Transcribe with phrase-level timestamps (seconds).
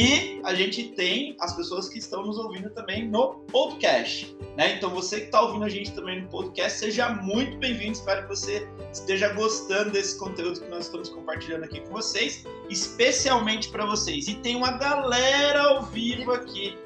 [0.00, 4.32] E a gente tem as pessoas que estão nos ouvindo também no podcast.
[4.56, 4.76] Né?
[4.76, 7.94] Então você que está ouvindo a gente também no podcast, seja muito bem-vindo.
[7.94, 13.70] Espero que você esteja gostando desse conteúdo que nós estamos compartilhando aqui com vocês, especialmente
[13.70, 14.28] para vocês.
[14.28, 16.78] E tem uma galera ao vivo aqui.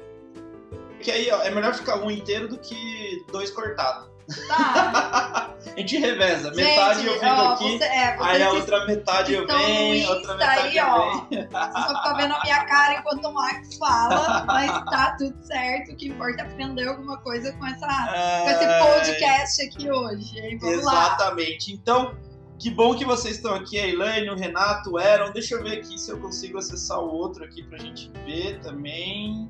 [0.99, 4.12] Que aí ó, é melhor ficar um inteiro do que dois cortados.
[4.47, 5.53] Tá.
[5.75, 6.53] a gente reveza.
[6.53, 10.35] Gente, metade eu fico ó, aqui, você, é, aí a outra metade eu venho, outra
[10.35, 11.49] metade aí, eu ó, venho.
[11.49, 15.91] Você só fica vendo a minha cara enquanto o Max fala, mas tá tudo certo.
[15.91, 18.43] O que importa é aprender alguma coisa com, essa, é...
[18.43, 20.39] com esse podcast aqui hoje.
[20.39, 20.57] Hein?
[20.57, 21.71] Vamos Exatamente.
[21.71, 21.77] Lá.
[21.77, 22.17] Então,
[22.59, 25.31] que bom que vocês estão aqui, a Elaine, o Renato, o Aaron.
[25.31, 29.49] Deixa eu ver aqui se eu consigo acessar o outro aqui pra gente ver também.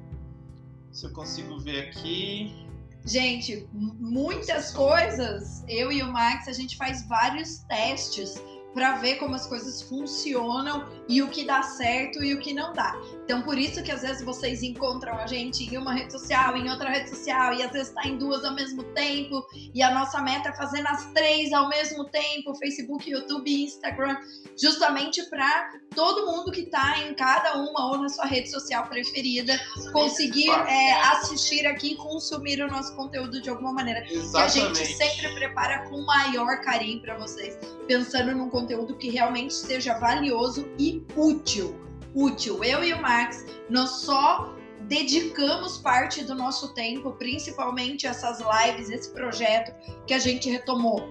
[0.92, 2.63] Se eu consigo ver aqui.
[3.06, 8.42] Gente, muitas coisas, eu e o Max, a gente faz vários testes
[8.74, 12.74] para ver como as coisas funcionam e o que dá certo e o que não
[12.74, 12.96] dá.
[13.24, 16.70] Então, por isso que às vezes vocês encontram a gente em uma rede social, em
[16.70, 20.22] outra rede social, e às vezes está em duas ao mesmo tempo, e a nossa
[20.22, 24.18] meta é fazer nas três ao mesmo tempo, Facebook, YouTube e Instagram,
[24.60, 29.60] justamente para todo mundo que está em cada uma ou na sua rede social preferida
[29.92, 34.04] conseguir é, assistir aqui e consumir o nosso conteúdo de alguma maneira.
[34.10, 34.54] Exatamente.
[34.54, 39.54] Que a gente sempre prepara com maior carinho para vocês, pensando num conteúdo que realmente
[39.54, 42.64] seja valioso e útil útil.
[42.64, 49.12] Eu e o Max, nós só dedicamos parte do nosso tempo, principalmente essas lives, esse
[49.12, 49.74] projeto
[50.06, 51.08] que a gente retomou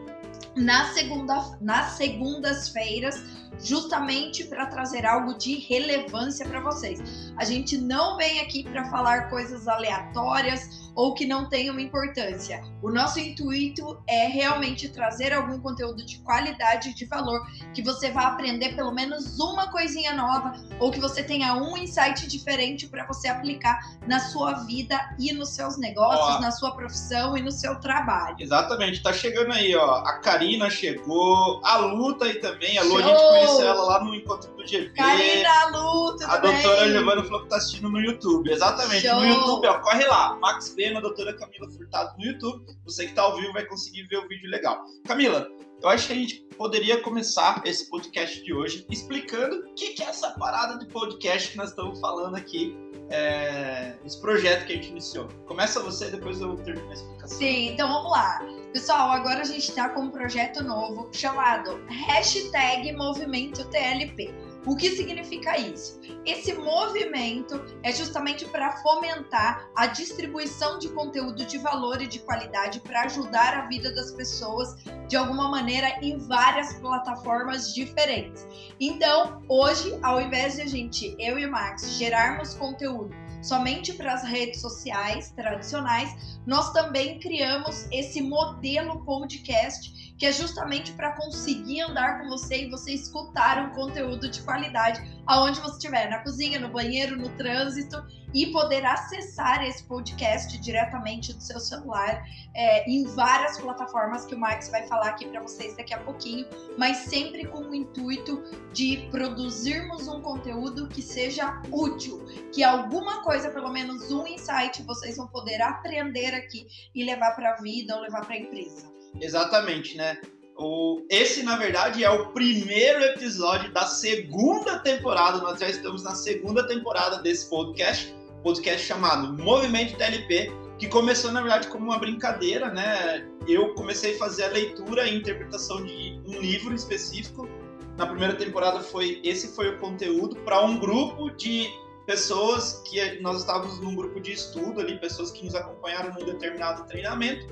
[0.55, 3.23] na segunda, nas segundas-feiras,
[3.63, 7.33] justamente para trazer algo de relevância para vocês.
[7.37, 12.63] A gente não vem aqui para falar coisas aleatórias ou que não tenham importância.
[12.83, 17.41] O nosso intuito é realmente trazer algum conteúdo de qualidade e de valor
[17.73, 22.27] que você vá aprender pelo menos uma coisinha nova ou que você tenha um insight
[22.27, 27.37] diferente para você aplicar na sua vida e nos seus negócios, ó, na sua profissão
[27.37, 28.37] e no seu trabalho.
[28.39, 29.97] Exatamente, tá chegando aí, ó.
[30.05, 32.79] A Karina chegou, a Lu tá aí também.
[32.79, 34.91] A Lu, a gente conheceu ela lá no encontro do GV.
[34.91, 38.51] Karina, Lu, tudo A doutora Giovana falou que tá assistindo no YouTube.
[38.51, 39.21] Exatamente, Show.
[39.21, 39.79] no YouTube, ó.
[39.81, 42.65] Corre lá, Max na doutora Camila Furtado no YouTube.
[42.85, 44.85] Você que está ao vivo vai conseguir ver o vídeo legal.
[45.07, 45.49] Camila,
[45.83, 50.07] eu acho que a gente poderia começar esse podcast de hoje explicando o que é
[50.07, 52.77] essa parada de podcast que nós estamos falando aqui,
[53.11, 55.27] é, esse projeto que a gente iniciou.
[55.47, 57.37] Começa você, depois eu termino a explicação.
[57.37, 58.41] Sim, então vamos lá.
[58.73, 64.52] Pessoal, agora a gente está com um projeto novo chamado Hashtag Movimento TLP.
[64.65, 66.01] O que significa isso?
[66.25, 72.79] Esse movimento é justamente para fomentar a distribuição de conteúdo de valor e de qualidade
[72.79, 74.77] para ajudar a vida das pessoas
[75.09, 78.47] de alguma maneira em várias plataformas diferentes.
[78.79, 84.15] Então, hoje, ao invés de a gente, eu e o Max, gerarmos conteúdo somente para
[84.15, 91.81] as redes sociais tradicionais, nós também criamos esse modelo podcast que é justamente para conseguir
[91.81, 96.61] andar com você e você escutar um conteúdo de qualidade aonde você estiver, na cozinha,
[96.61, 98.01] no banheiro, no trânsito,
[98.33, 102.25] e poder acessar esse podcast diretamente do seu celular
[102.55, 106.47] é, em várias plataformas que o Max vai falar aqui para vocês daqui a pouquinho,
[106.79, 113.51] mas sempre com o intuito de produzirmos um conteúdo que seja útil, que alguma coisa,
[113.51, 118.03] pelo menos um insight, vocês vão poder aprender aqui e levar para a vida ou
[118.03, 118.92] levar para a empresa.
[119.21, 120.19] Exatamente, né?
[120.57, 125.39] O, esse, na verdade, é o primeiro episódio da segunda temporada.
[125.39, 131.41] Nós já estamos na segunda temporada desse podcast, podcast chamado Movimento TLP, que começou, na
[131.41, 133.27] verdade, como uma brincadeira, né?
[133.49, 137.49] Eu comecei a fazer a leitura e interpretação de um livro específico.
[137.97, 141.71] Na primeira temporada foi esse foi o conteúdo para um grupo de
[142.07, 146.85] pessoas que nós estávamos num grupo de estudo ali, pessoas que nos acompanharam num determinado
[146.87, 147.47] treinamento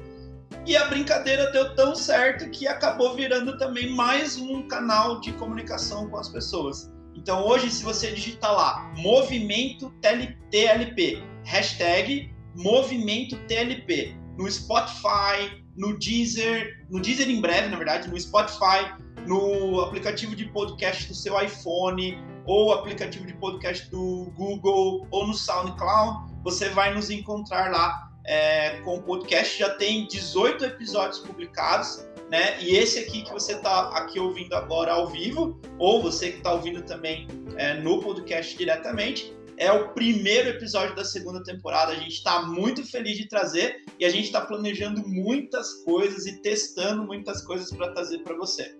[0.67, 6.09] e a brincadeira deu tão certo que acabou virando também mais um canal de comunicação
[6.09, 6.93] com as pessoas.
[7.15, 9.93] Então hoje, se você digitar lá Movimento
[10.51, 18.19] TLP, hashtag Movimento TLP, no Spotify, no Deezer, no Deezer em breve, na verdade, no
[18.19, 18.93] Spotify,
[19.27, 25.35] no aplicativo de podcast do seu iPhone, ou aplicativo de podcast do Google, ou no
[25.35, 32.07] SoundCloud, você vai nos encontrar lá é, com o podcast, já tem 18 episódios publicados,
[32.31, 32.63] né?
[32.63, 36.53] E esse aqui que você está aqui ouvindo agora ao vivo, ou você que está
[36.53, 37.27] ouvindo também
[37.57, 41.93] é, no podcast diretamente, é o primeiro episódio da segunda temporada.
[41.93, 46.41] A gente está muito feliz de trazer e a gente está planejando muitas coisas e
[46.41, 48.75] testando muitas coisas para trazer para você.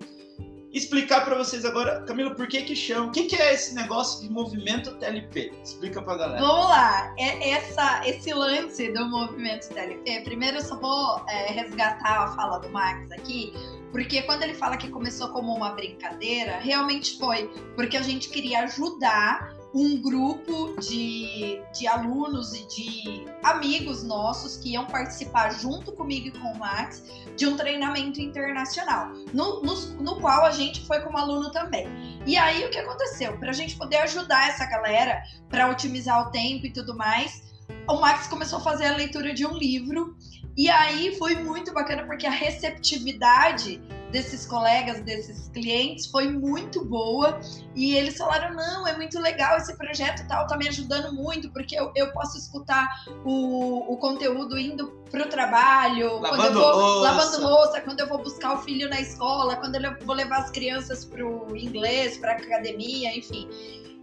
[0.73, 4.23] Explicar para vocês agora, Camila, por que que chama, o que que é esse negócio
[4.23, 5.53] de movimento TLP?
[5.63, 6.41] Explica pra galera.
[6.41, 12.25] Vamos lá, é essa, esse lance do movimento TLP, primeiro eu só vou é, resgatar
[12.25, 13.53] a fala do Max aqui,
[13.91, 18.65] porque quando ele fala que começou como uma brincadeira, realmente foi, porque a gente queria
[18.65, 26.29] ajudar um grupo de, de alunos e de amigos nossos que iam participar junto comigo
[26.29, 27.05] e com o Max
[27.37, 31.87] de um treinamento internacional, no, no, no qual a gente foi como aluno também.
[32.27, 33.39] E aí o que aconteceu?
[33.39, 37.50] Para a gente poder ajudar essa galera para otimizar o tempo e tudo mais,
[37.93, 40.17] o Max começou a fazer a leitura de um livro.
[40.57, 47.41] E aí foi muito bacana porque a receptividade desses colegas, desses clientes, foi muito boa.
[47.75, 51.79] E eles falaram: não, é muito legal esse projeto tal, tá me ajudando muito, porque
[51.79, 52.89] eu, eu posso escutar
[53.25, 57.01] o, o conteúdo indo pro trabalho, Lavando quando eu vou louça.
[57.13, 60.51] lavando louça, quando eu vou buscar o filho na escola, quando eu vou levar as
[60.51, 63.49] crianças pro inglês, pra academia, enfim.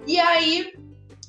[0.05, 0.73] E aí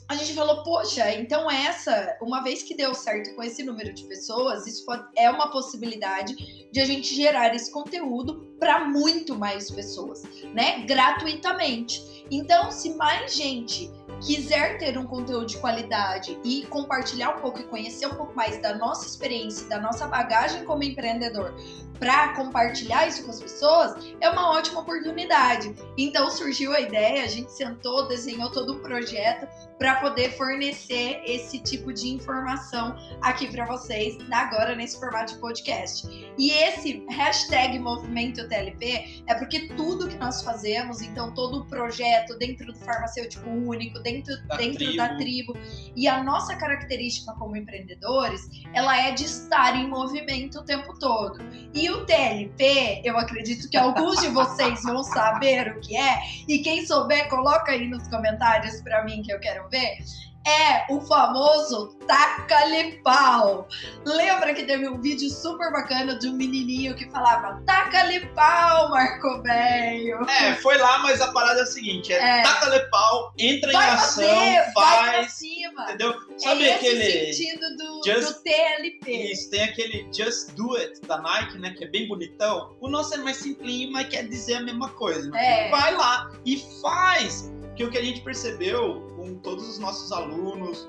[0.08, 4.04] a gente falou, poxa, então essa, uma vez que deu certo com esse número de
[4.04, 6.34] pessoas, isso pode, é uma possibilidade
[6.72, 10.22] de a gente gerar esse conteúdo para muito mais pessoas,
[10.54, 10.80] né?
[10.86, 12.24] Gratuitamente.
[12.30, 13.90] Então, se mais gente
[14.20, 18.60] quiser ter um conteúdo de qualidade e compartilhar um pouco e conhecer um pouco mais
[18.60, 21.54] da nossa experiência, da nossa bagagem como empreendedor,
[21.98, 25.74] para compartilhar isso com as pessoas, é uma ótima oportunidade.
[25.96, 29.46] Então surgiu a ideia, a gente sentou, desenhou todo o projeto
[29.78, 36.08] para poder fornecer esse tipo de informação aqui para vocês agora nesse formato de podcast.
[36.36, 42.36] E esse hashtag Movimento TLP é porque tudo que nós fazemos, então todo o projeto
[42.38, 44.96] dentro do farmacêutico único, dentro Da dentro tribo.
[44.96, 45.56] da tribo
[45.94, 48.42] e a nossa característica como empreendedores,
[48.74, 51.38] ela é de estar em movimento o tempo todo.
[51.72, 56.58] E o TLP, eu acredito que alguns de vocês vão saber o que é, e
[56.58, 59.98] quem souber, coloca aí nos comentários para mim que eu quero ver.
[60.46, 63.68] É o famoso taca-lhe pau.
[64.06, 69.42] Lembra que teve um vídeo super bacana de um menininho que falava taca-lhe pau, Marco
[69.42, 70.24] Velho?
[70.30, 72.42] É, foi lá, mas a parada é a seguinte: é, É.
[72.42, 75.82] taca-lhe pau, entra Vai em ação, fazer, vai faz, cima.
[75.84, 76.14] entendeu?
[76.38, 77.32] Sabe é aquele.
[77.34, 79.32] sentido do, Just- do TLP.
[79.32, 81.74] Isso, tem aquele Just Do It da Nike, né?
[81.76, 82.74] Que é bem bonitão.
[82.80, 85.28] O nosso é mais simplinho, mas quer dizer a mesma coisa.
[85.30, 85.66] né?
[85.66, 85.70] É.
[85.70, 87.52] Vai lá e faz!
[87.78, 90.88] Que o que a gente percebeu com todos os nossos alunos,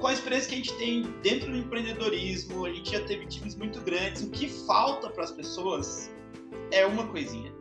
[0.00, 3.54] com a experiência que a gente tem dentro do empreendedorismo, a gente já teve times
[3.54, 4.22] muito grandes.
[4.22, 6.10] O que falta para as pessoas
[6.70, 7.52] é uma coisinha: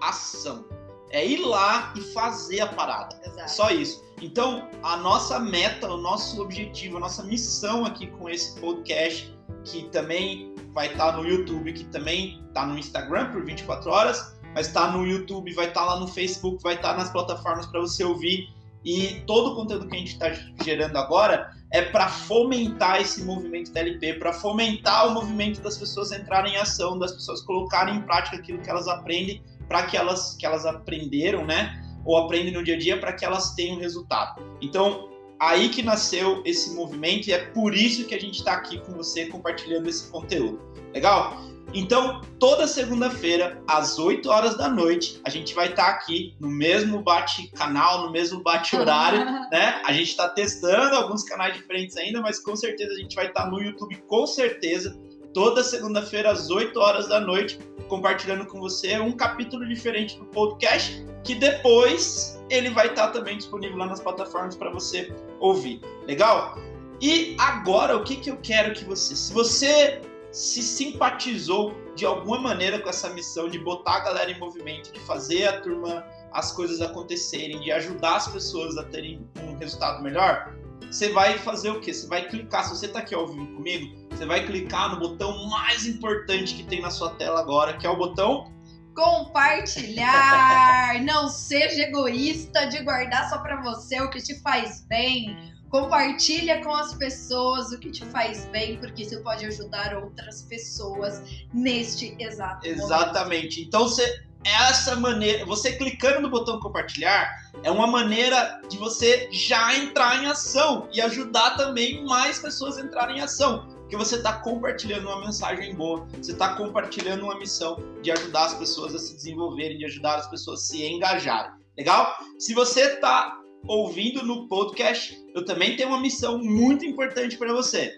[0.00, 0.64] ação.
[1.10, 3.20] É ir lá e fazer a parada.
[3.24, 3.50] Exato.
[3.50, 4.04] Só isso.
[4.22, 9.88] Então, a nossa meta, o nosso objetivo, a nossa missão aqui com esse podcast, que
[9.90, 14.90] também vai estar no YouTube, que também está no Instagram por 24 horas, mas está
[14.90, 18.48] no YouTube, vai estar lá no Facebook, vai estar nas plataformas para você ouvir.
[18.82, 20.32] E todo o conteúdo que a gente está
[20.64, 26.54] gerando agora é para fomentar esse movimento TLP, para fomentar o movimento das pessoas entrarem
[26.54, 30.46] em ação, das pessoas colocarem em prática aquilo que elas aprendem, para que elas, que
[30.46, 31.82] elas aprenderam, né?
[32.06, 34.40] ou aprendem no dia a dia para que elas tenham resultado.
[34.62, 38.78] Então, aí que nasceu esse movimento e é por isso que a gente está aqui
[38.78, 40.58] com você compartilhando esse conteúdo.
[40.94, 41.36] Legal?
[41.78, 47.02] Então, toda segunda-feira, às 8 horas da noite, a gente vai estar aqui no mesmo
[47.02, 49.82] bate-canal, no mesmo bate-horário, né?
[49.84, 53.50] A gente está testando alguns canais diferentes ainda, mas com certeza a gente vai estar
[53.50, 54.98] no YouTube, com certeza,
[55.34, 61.04] toda segunda-feira, às 8 horas da noite, compartilhando com você um capítulo diferente do podcast
[61.24, 65.82] que depois ele vai estar também disponível lá nas plataformas para você ouvir.
[66.06, 66.56] Legal?
[67.02, 70.00] E agora o que, que eu quero que você, se você
[70.36, 75.00] se simpatizou de alguma maneira com essa missão de botar a galera em movimento, de
[75.00, 80.54] fazer a turma as coisas acontecerem, de ajudar as pessoas a terem um resultado melhor,
[80.90, 81.94] você vai fazer o quê?
[81.94, 85.48] Você vai clicar, se você está aqui ao vivo comigo, você vai clicar no botão
[85.48, 88.54] mais importante que tem na sua tela agora, que é o botão
[88.94, 91.02] Compartilhar!
[91.04, 95.54] Não seja egoísta de guardar só pra você o que te faz bem.
[95.70, 101.20] Compartilha com as pessoas o que te faz bem, porque isso pode ajudar outras pessoas
[101.52, 102.82] neste exato momento.
[102.84, 103.60] Exatamente.
[103.62, 107.28] Então você essa maneira, você clicando no botão compartilhar
[107.64, 112.82] é uma maneira de você já entrar em ação e ajudar também mais pessoas a
[112.82, 113.66] entrarem em ação.
[113.80, 118.54] Porque você está compartilhando uma mensagem boa, você está compartilhando uma missão de ajudar as
[118.54, 121.52] pessoas a se desenvolverem, de ajudar as pessoas a se engajarem.
[121.76, 122.16] Legal?
[122.38, 127.92] Se você está ouvindo no podcast, eu também tenho uma missão muito importante para você.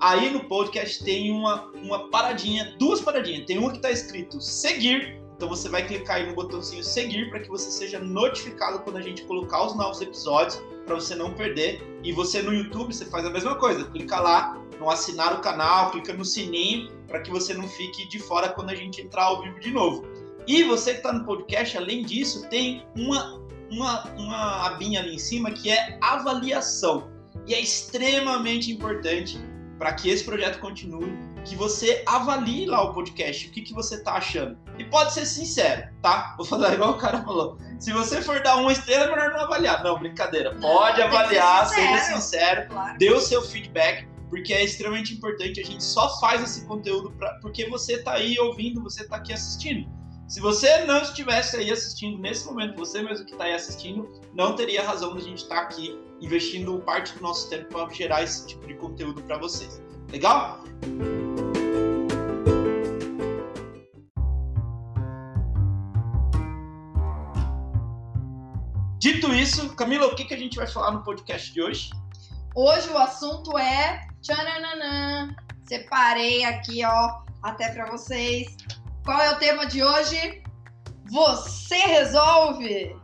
[0.00, 3.46] Aí no podcast tem uma, uma paradinha, duas paradinhas.
[3.46, 7.40] Tem uma que está escrito seguir, Então você vai clicar aí no botãozinho seguir para
[7.40, 11.82] que você seja notificado quando a gente colocar os novos episódios, para você não perder.
[12.04, 15.90] E você no YouTube, você faz a mesma coisa, clica lá no assinar o canal,
[15.90, 19.42] clica no sininho para que você não fique de fora quando a gente entrar ao
[19.42, 20.06] vivo de novo.
[20.46, 25.18] E você que está no podcast, além disso, tem uma, uma, uma abinha ali em
[25.18, 27.10] cima que é avaliação.
[27.46, 29.38] E é extremamente importante
[29.78, 33.94] para que esse projeto continue, que você avalie lá o podcast, o que, que você
[33.94, 34.58] está achando.
[34.76, 36.34] E pode ser sincero, tá?
[36.36, 37.56] Vou falar igual o cara falou.
[37.78, 39.82] Se você for dar uma estrela, é melhor não avaliar.
[39.82, 40.54] Não, brincadeira.
[40.56, 41.88] Pode não, avaliar, sincero.
[41.88, 42.98] seja sincero, claro.
[42.98, 45.60] dê o seu feedback porque é extremamente importante.
[45.60, 49.32] A gente só faz esse conteúdo pra, porque você está aí ouvindo, você está aqui
[49.32, 49.88] assistindo.
[50.28, 54.54] Se você não estivesse aí assistindo nesse momento, você mesmo que está aí assistindo, não
[54.54, 58.22] teria razão de a gente estar tá aqui investindo parte do nosso tempo para gerar
[58.22, 59.80] esse tipo de conteúdo para vocês.
[60.12, 60.62] Legal?
[68.98, 71.88] Dito isso, Camila, o que, que a gente vai falar no podcast de hoje?
[72.54, 75.34] Hoje o assunto é Tchananã.
[75.66, 78.54] Separei aqui, ó, até para vocês.
[79.08, 80.42] Qual é o tema de hoje?
[81.10, 82.94] Você resolve?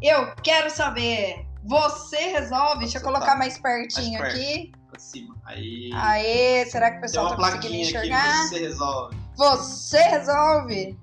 [0.00, 1.44] Eu quero saber.
[1.64, 2.84] Você resolve?
[2.84, 4.70] Deixa eu colocar tá mais pertinho mais aqui.
[4.88, 5.34] Pra cima.
[5.44, 5.90] Aí.
[5.94, 8.22] Aê, será que o pessoal tá conseguindo enxergar?
[8.22, 9.16] Aqui, você resolve.
[9.36, 10.96] Você resolve?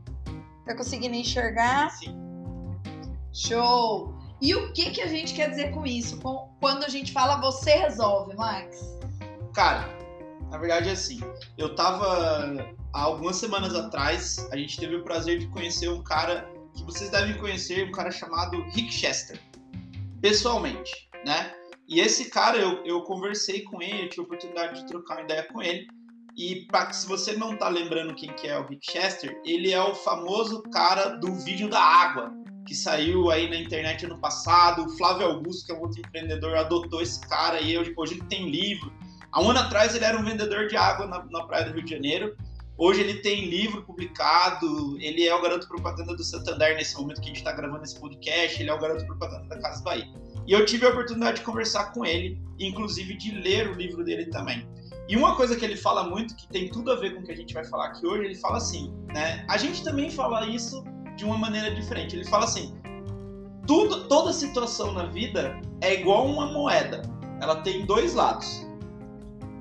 [0.66, 1.90] Tá conseguindo enxergar?
[1.90, 2.18] Sim.
[3.34, 4.16] Show!
[4.42, 6.18] E o que, que a gente quer dizer com isso?
[6.62, 8.98] Quando a gente fala você resolve, Max?
[9.54, 9.99] Cara,
[10.50, 11.20] na verdade é assim.
[11.58, 16.50] Eu tava há algumas semanas atrás, a gente teve o prazer de conhecer um cara
[16.76, 19.40] que vocês devem conhecer, um cara chamado Rick Chester,
[20.22, 20.92] pessoalmente,
[21.26, 21.54] né?
[21.88, 25.24] E esse cara, eu, eu conversei com ele, eu tive a oportunidade de trocar uma
[25.24, 25.88] ideia com ele.
[26.38, 29.82] E pra, se você não tá lembrando quem que é o Rick Chester, ele é
[29.82, 32.32] o famoso cara do vídeo da água,
[32.66, 34.86] que saiu aí na internet ano passado.
[34.86, 38.24] O Flávio Augusto, que é um outro empreendedor, adotou esse cara e hoje, hoje ele
[38.26, 38.94] tem livro.
[39.32, 41.84] Há um ano atrás ele era um vendedor de água na, na praia do Rio
[41.84, 42.36] de Janeiro.
[42.78, 47.26] Hoje ele tem livro publicado, ele é o garoto propaganda do Santander nesse momento que
[47.26, 50.08] a gente está gravando esse podcast, ele é o garoto propaganda da Casa Bahia.
[50.48, 54.28] E eu tive a oportunidade de conversar com ele, inclusive de ler o livro dele
[54.28, 54.66] também.
[55.10, 57.32] E uma coisa que ele fala muito, que tem tudo a ver com o que
[57.32, 59.46] a gente vai falar aqui hoje, ele fala assim, né?
[59.50, 60.84] A gente também fala isso
[61.18, 62.16] de uma maneira diferente.
[62.16, 62.80] Ele fala assim:
[63.68, 67.02] tudo, toda situação na vida é igual uma moeda.
[67.42, 68.69] Ela tem dois lados.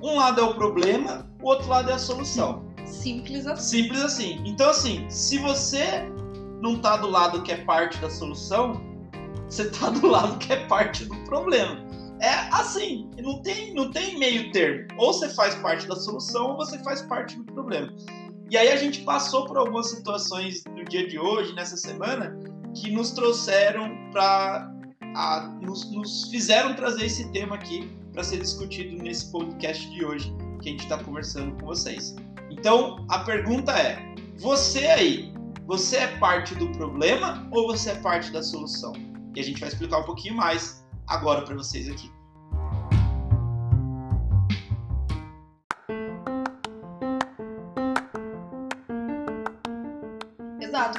[0.03, 2.65] Um lado é o problema, o outro lado é a solução.
[2.85, 3.83] Simples assim.
[3.83, 4.43] Simples assim.
[4.45, 6.09] Então, assim, se você
[6.61, 8.81] não tá do lado que é parte da solução,
[9.49, 11.87] você tá do lado que é parte do problema.
[12.21, 14.89] É assim, não tem, não tem meio termo.
[14.99, 17.93] Ou você faz parte da solução ou você faz parte do problema.
[18.51, 22.37] E aí a gente passou por algumas situações no dia de hoje, nessa semana,
[22.75, 24.75] que nos trouxeram para.
[25.63, 30.71] Nos, nos fizeram trazer esse tema aqui para ser discutido nesse podcast de hoje que
[30.71, 32.17] a gente está conversando com vocês.
[32.51, 35.33] Então, a pergunta é: você aí,
[35.69, 38.93] você é parte do problema ou você é parte da solução?
[39.37, 42.11] E a gente vai explicar um pouquinho mais agora para vocês aqui.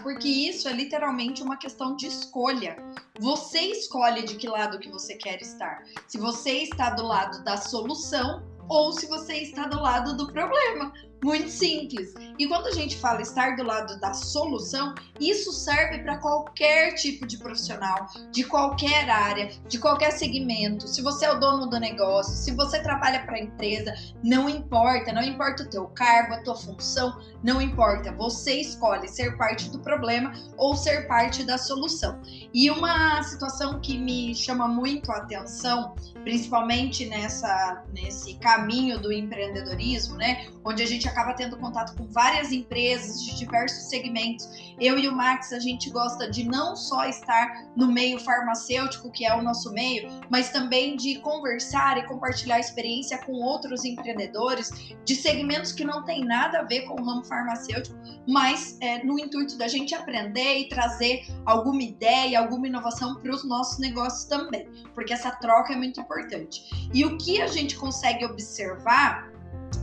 [0.10, 2.76] Porque isso é literalmente uma questão de escolha.
[3.20, 5.84] Você escolhe de que lado que você quer estar.
[6.08, 10.92] Se você está do lado da solução ou se você está do lado do problema.
[11.24, 12.14] Muito simples.
[12.38, 17.28] E quando a gente fala estar do lado da solução, isso serve para qualquer tipo
[17.28, 20.88] de profissional, de qualquer área, de qualquer segmento.
[20.88, 25.12] Se você é o dono do negócio, se você trabalha para a empresa, não importa,
[25.12, 28.14] não importa o teu cargo, a tua função, não importa.
[28.14, 32.22] Você escolhe ser parte do problema ou ser parte da solução.
[32.54, 40.16] E uma situação que me chama muito a atenção, principalmente nessa nesse caminho do empreendedorismo,
[40.16, 44.48] né, onde a gente acaba tendo contato com várias empresas de diversos segmentos.
[44.80, 49.26] Eu e o Max, a gente gosta de não só estar no meio farmacêutico, que
[49.26, 54.72] é o nosso meio, mas também de conversar e compartilhar experiência com outros empreendedores
[55.06, 57.98] de segmentos que não tem nada a ver com o ramo farmacêutico,
[58.28, 63.44] mas é, no intuito da gente aprender e trazer alguma ideia, alguma inovação para os
[63.44, 66.62] nossos negócios também, porque essa troca é muito importante.
[66.94, 69.30] E o que a gente consegue observar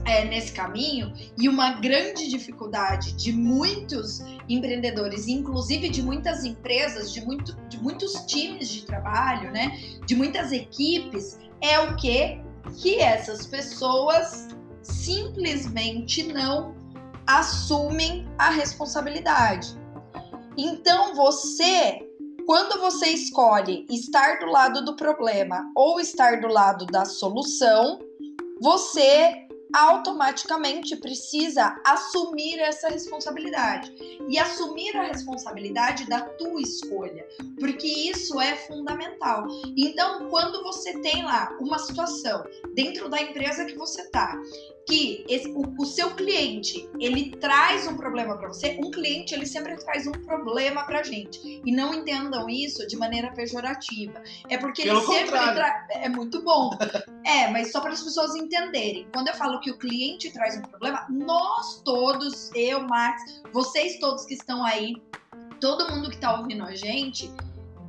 [0.04, 7.24] é, nesse caminho e uma grande dificuldade de muitos empreendedores, inclusive de muitas empresas, de,
[7.24, 12.40] muito, de muitos times de trabalho, né, de muitas equipes, é o que
[12.74, 14.48] que essas pessoas
[14.82, 16.74] simplesmente não
[17.26, 19.76] assumem a responsabilidade.
[20.56, 22.00] Então você,
[22.46, 27.98] quando você escolhe estar do lado do problema ou estar do lado da solução,
[28.60, 29.45] você
[29.76, 33.92] automaticamente precisa assumir essa responsabilidade
[34.26, 37.26] e assumir a responsabilidade da tua escolha,
[37.60, 39.46] porque isso é fundamental.
[39.76, 42.42] Então, quando você tem lá uma situação
[42.74, 44.40] dentro da empresa que você está
[44.86, 49.44] que esse, o, o, seu cliente ele traz um problema para você, um cliente ele
[49.44, 54.22] sempre traz um problema para gente e não entendam isso de maneira pejorativa.
[54.48, 55.86] É porque Pelo ele sempre tra...
[55.90, 56.70] é muito bom.
[57.26, 59.08] é, mas só para as pessoas entenderem.
[59.12, 64.24] Quando eu falo que o cliente traz um problema, nós todos, eu, Max, vocês todos
[64.24, 64.94] que estão aí,
[65.60, 67.28] todo mundo que está ouvindo a gente,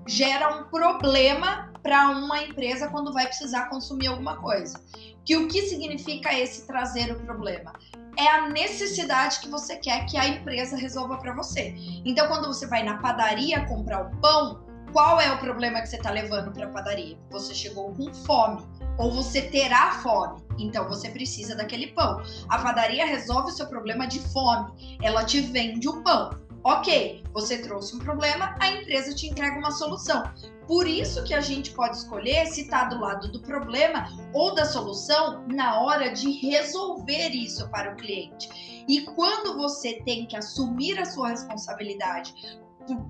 [0.08, 4.82] gera um problema para uma empresa quando vai precisar consumir alguma coisa.
[5.28, 7.74] Que o que significa esse trazer o problema?
[8.18, 11.76] É a necessidade que você quer que a empresa resolva para você.
[12.06, 15.98] Então, quando você vai na padaria comprar o pão, qual é o problema que você
[15.98, 17.18] está levando para a padaria?
[17.30, 18.66] Você chegou com fome
[18.98, 22.24] ou você terá fome, então você precisa daquele pão.
[22.48, 26.40] A padaria resolve o seu problema de fome, ela te vende o pão.
[26.64, 30.24] Ok, você trouxe um problema, a empresa te entrega uma solução.
[30.68, 34.66] Por isso que a gente pode escolher se está do lado do problema ou da
[34.66, 38.86] solução na hora de resolver isso para o cliente.
[38.88, 42.34] E quando você tem que assumir a sua responsabilidade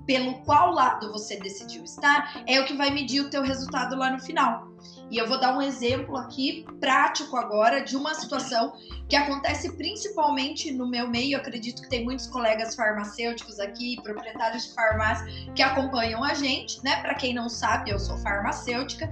[0.06, 4.10] pelo qual lado você decidiu estar, é o que vai medir o teu resultado lá
[4.10, 4.68] no final.
[5.10, 8.74] E eu vou dar um exemplo aqui prático agora de uma situação
[9.08, 11.34] que acontece principalmente no meu meio.
[11.34, 16.82] Eu acredito que tem muitos colegas farmacêuticos aqui, proprietários de farmácia, que acompanham a gente,
[16.84, 17.00] né?
[17.00, 19.10] Para quem não sabe, eu sou farmacêutica.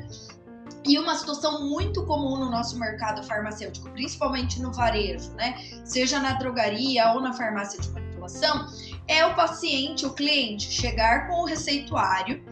[0.84, 5.56] E uma situação muito comum no nosso mercado farmacêutico, principalmente no varejo, né?
[5.84, 8.66] Seja na drogaria ou na farmácia de manipulação,
[9.08, 12.44] é o paciente, o cliente, chegar com o receituário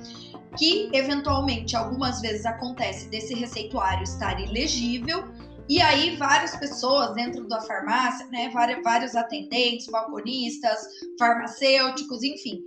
[0.57, 5.25] que eventualmente algumas vezes acontece desse receituário estar ilegível
[5.69, 8.51] e aí várias pessoas dentro da farmácia, né,
[8.85, 10.79] vários atendentes, balconistas,
[11.19, 12.61] farmacêuticos, enfim,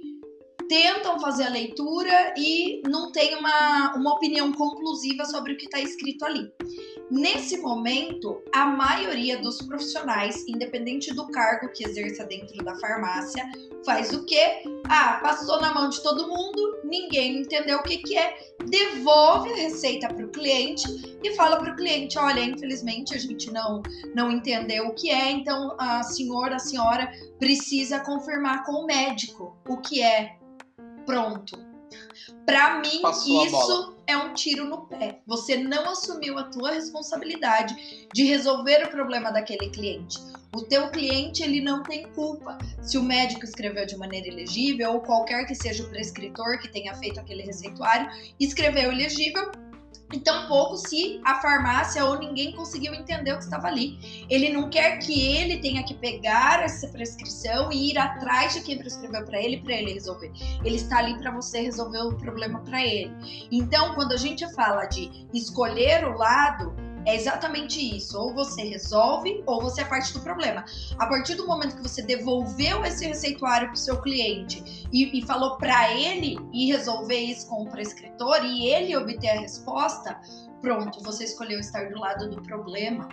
[0.67, 5.79] tentam fazer a leitura e não tem uma, uma opinião conclusiva sobre o que está
[5.79, 6.51] escrito ali.
[7.09, 13.49] Nesse momento, a maioria dos profissionais, independente do cargo que exerça dentro da farmácia,
[13.85, 14.63] faz o quê?
[14.89, 19.55] Ah, passou na mão de todo mundo, ninguém entendeu o que, que é, devolve a
[19.55, 20.85] receita para o cliente
[21.23, 23.81] e fala para o cliente: olha, infelizmente a gente não,
[24.13, 29.55] não entendeu o que é, então a senhora, a senhora precisa confirmar com o médico
[29.67, 30.37] o que é.
[31.07, 31.57] Pronto.
[32.45, 35.21] Para mim, Passou isso é um tiro no pé.
[35.25, 40.17] Você não assumiu a tua responsabilidade de resolver o problema daquele cliente.
[40.53, 45.01] O teu cliente ele não tem culpa se o médico escreveu de maneira ilegível ou
[45.01, 49.49] qualquer que seja o prescritor que tenha feito aquele receituário escreveu ilegível
[50.13, 54.25] e tampouco se a farmácia ou ninguém conseguiu entender o que estava ali.
[54.29, 58.77] Ele não quer que ele tenha que pegar essa prescrição e ir atrás de quem
[58.77, 60.31] prescreveu para ele para ele resolver.
[60.63, 63.11] Ele está ali para você resolver o problema para ele.
[63.51, 66.73] Então, quando a gente fala de escolher o lado,
[67.07, 68.19] é exatamente isso.
[68.19, 70.65] Ou você resolve, ou você é parte do problema.
[70.99, 75.25] A partir do momento que você devolveu esse receituário para o seu cliente e, e
[75.25, 80.19] falou para ele ir resolver isso com o prescritor e ele obter a resposta,
[80.61, 83.07] pronto, você escolheu estar do lado do problema.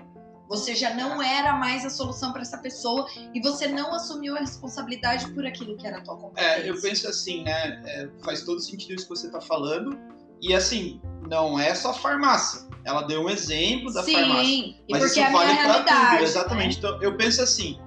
[0.49, 4.41] Você já não era mais a solução para essa pessoa e você não assumiu a
[4.41, 6.65] responsabilidade por aquilo que era a tua competência.
[6.65, 7.81] É, eu penso assim, né?
[7.87, 9.97] É, faz todo sentido isso que você está falando.
[10.45, 12.69] E assim, não é só farmácia.
[12.85, 14.45] Ela deu um exemplo da Sim, farmácia.
[14.45, 16.23] Sim, mas isso é vale para tudo, né?
[16.23, 16.83] exatamente.
[16.83, 16.89] Né?
[16.91, 17.81] Então eu penso assim,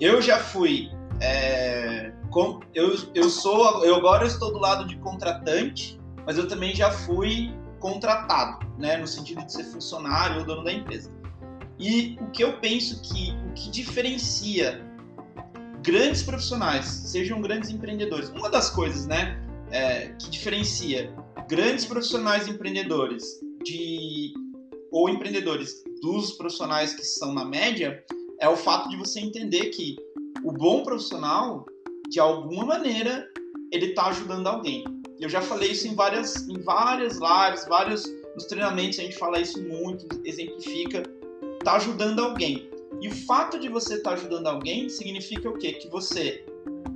[0.00, 0.90] eu já fui.
[1.20, 3.84] É, com, eu, eu sou.
[3.84, 8.96] Eu agora estou do lado de contratante, mas eu também já fui contratado, né?
[8.96, 11.12] No sentido de ser funcionário ou dono da empresa.
[11.78, 14.82] E o que eu penso que o que diferencia
[15.82, 19.40] grandes profissionais, sejam grandes empreendedores, uma das coisas, né,
[19.70, 21.12] é, que diferencia
[21.48, 24.34] grandes profissionais empreendedores de
[24.92, 28.04] ou empreendedores dos profissionais que são na média
[28.38, 29.96] é o fato de você entender que
[30.44, 31.66] o bom profissional,
[32.10, 33.28] de alguma maneira,
[33.72, 34.84] ele está ajudando alguém.
[35.18, 39.40] Eu já falei isso em várias, em várias lives, vários nos treinamentos a gente fala
[39.40, 41.02] isso muito, exemplifica,
[41.58, 42.70] está ajudando alguém.
[43.00, 45.72] E o fato de você estar tá ajudando alguém significa o quê?
[45.72, 46.44] Que você,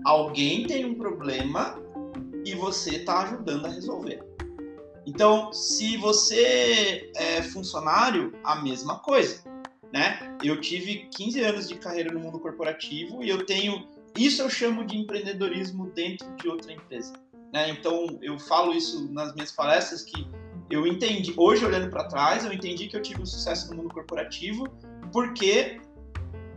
[0.05, 1.83] alguém tem um problema
[2.45, 4.32] e você está ajudando a resolver.
[5.07, 9.43] Então, se você é funcionário, a mesma coisa,
[9.93, 10.37] né?
[10.43, 13.87] Eu tive 15 anos de carreira no mundo corporativo e eu tenho
[14.17, 17.13] Isso eu chamo de empreendedorismo dentro de outra empresa.
[17.53, 17.71] Né?
[17.71, 20.27] Então, eu falo isso nas minhas palestras que
[20.71, 23.93] eu entendi, hoje olhando para trás, eu entendi que eu tive um sucesso no mundo
[23.93, 24.67] corporativo
[25.13, 25.81] porque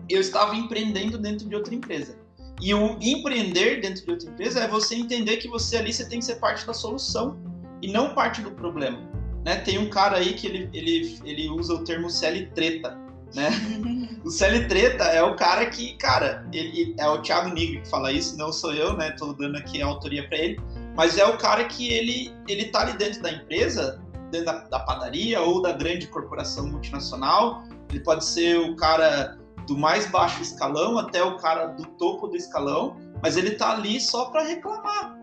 [0.07, 2.17] eu estava empreendendo dentro de outra empresa.
[2.61, 6.19] E o empreender dentro de outra empresa é você entender que você ali você tem
[6.19, 7.37] que ser parte da solução
[7.81, 8.99] e não parte do problema.
[9.45, 9.57] Né?
[9.57, 12.97] Tem um cara aí que ele, ele, ele usa o termo CL treta,
[13.33, 13.49] né?
[14.25, 18.11] o CL treta é o cara que, cara, ele é o Thiago Nigri que fala
[18.11, 19.11] isso, não sou eu, né?
[19.11, 20.59] Tô dando aqui a autoria para ele,
[20.95, 24.79] mas é o cara que ele ele tá ali dentro da empresa, dentro da, da
[24.79, 27.63] padaria ou da grande corporação multinacional.
[27.89, 32.35] Ele pode ser o cara do mais baixo escalão até o cara do topo do
[32.35, 35.17] escalão, mas ele tá ali só para reclamar.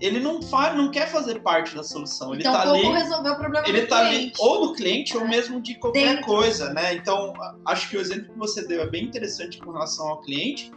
[0.00, 2.32] Ele não faz, não quer fazer parte da solução.
[2.32, 4.42] Ele então, tá como ali, resolver o problema ele do tá cliente?
[4.42, 5.28] ali ou do cliente ou É.
[5.28, 6.26] mesmo de qualquer Dentro.
[6.26, 6.94] coisa, né?
[6.94, 7.32] Então,
[7.66, 10.72] acho que o exemplo que você deu é bem interessante com relação ao cliente.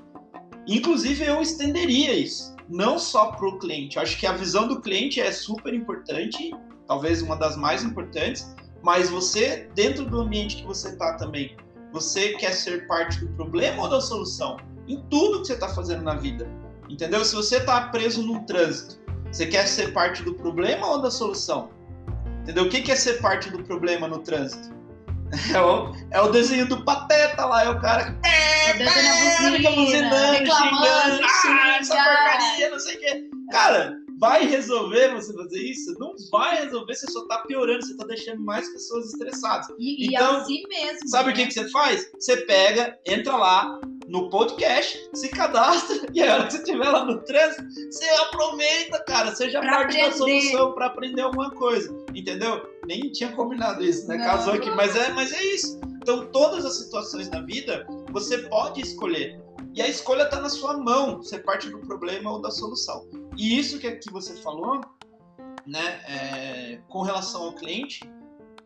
[0.67, 3.97] Inclusive, eu estenderia isso, não só para o cliente.
[3.99, 6.51] Acho que a visão do cliente é super importante,
[6.87, 11.55] talvez uma das mais importantes, mas você, dentro do ambiente que você está também,
[11.91, 14.57] você quer ser parte do problema ou da solução?
[14.87, 16.47] Em tudo que você está fazendo na vida.
[16.89, 17.25] Entendeu?
[17.25, 18.99] Se você está preso no trânsito,
[19.35, 21.69] você quer ser parte do problema ou da solução?
[22.43, 22.63] Entendeu?
[22.63, 24.73] O que é ser parte do problema no trânsito?
[25.53, 28.73] É o, é o desenho do pateta lá, é o cara a
[29.51, 33.29] fica buzina, buzinando, reclamando, xingando, ah, essa porcaria, não sei o quê.
[33.51, 35.93] Cara, vai resolver você fazer isso?
[35.99, 39.67] Não vai resolver, você só tá piorando, você tá deixando mais pessoas estressadas.
[39.77, 41.09] E, e Então, assim mesmo.
[41.09, 41.41] Sabe o né?
[41.41, 42.09] que, que você faz?
[42.17, 47.05] Você pega, entra lá no podcast, se cadastra e a hora que você estiver lá
[47.05, 49.35] no trânsito, você aproveita, cara.
[49.35, 50.41] Seja Pra parte da aprender.
[50.41, 51.93] solução para aprender alguma coisa.
[52.13, 52.67] Entendeu?
[52.85, 54.17] Nem tinha combinado isso, né?
[54.17, 54.25] Não.
[54.25, 55.79] Casou aqui, mas é, mas é isso.
[56.01, 59.39] Então, todas as situações na vida, você pode escolher.
[59.73, 63.07] E a escolha está na sua mão, ser parte do problema ou da solução.
[63.35, 64.79] E isso que aqui você falou,
[65.65, 68.01] né, é, com relação ao cliente,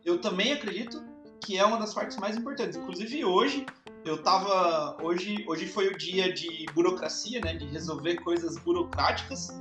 [0.04, 1.02] eu também acredito
[1.40, 2.76] que é uma das partes mais importantes.
[2.76, 3.66] Inclusive hoje,
[4.04, 4.96] eu tava.
[5.02, 7.54] Hoje, hoje foi o dia de burocracia, né?
[7.54, 9.60] De resolver coisas burocráticas,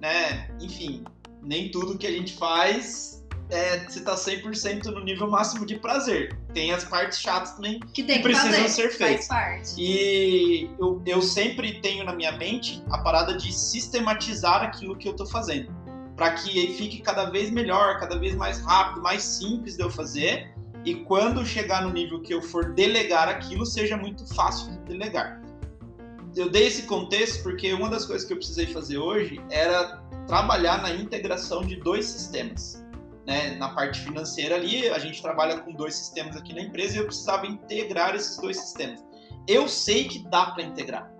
[0.00, 0.50] né?
[0.60, 1.04] Enfim,
[1.42, 3.18] nem tudo que a gente faz
[3.50, 6.36] é, você tá 100% no nível máximo de prazer.
[6.52, 9.26] Tem as partes chatas também que tem que precisam fazer, ser feitas.
[9.26, 9.74] Faz parte.
[9.78, 15.14] e eu, eu sempre tenho na minha mente a parada de sistematizar aquilo que eu
[15.14, 15.72] tô fazendo.
[16.16, 20.52] Para que fique cada vez melhor, cada vez mais rápido, mais simples de eu fazer.
[20.84, 25.42] E quando chegar no nível que eu for delegar aquilo, seja muito fácil de delegar.
[26.36, 30.80] Eu dei esse contexto porque uma das coisas que eu precisei fazer hoje era trabalhar
[30.82, 32.84] na integração de dois sistemas.
[33.26, 33.56] Né?
[33.56, 37.06] Na parte financeira ali, a gente trabalha com dois sistemas aqui na empresa e eu
[37.06, 39.04] precisava integrar esses dois sistemas.
[39.46, 41.10] Eu sei que dá para integrar,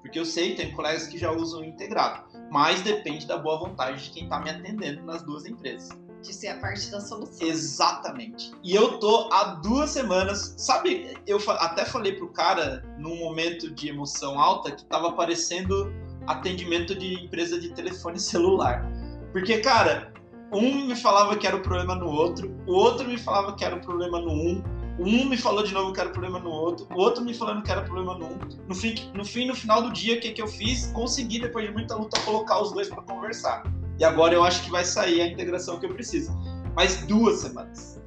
[0.00, 4.10] porque eu sei, tem colegas que já usam integrado, mas depende da boa vontade de
[4.10, 5.90] quem está me atendendo nas duas empresas.
[6.22, 7.46] De ser a parte da solução.
[7.46, 8.52] Exatamente.
[8.62, 11.16] E eu tô há duas semanas, sabe?
[11.26, 15.92] Eu até falei pro cara, num momento de emoção alta, que tava parecendo
[16.26, 18.88] atendimento de empresa de telefone celular.
[19.32, 20.12] Porque, cara,
[20.52, 23.76] um me falava que era o problema no outro, o outro me falava que era
[23.76, 24.62] o problema no um,
[24.98, 27.62] um me falou de novo que era o problema no outro, o outro me falando
[27.62, 28.38] que era problema no um.
[28.68, 30.86] No fim, no, fim, no final do dia, o que, que eu fiz?
[30.92, 33.62] Consegui, depois de muita luta, colocar os dois para conversar.
[34.02, 36.32] E agora eu acho que vai sair a integração que eu preciso.
[36.74, 38.02] Mas duas semanas.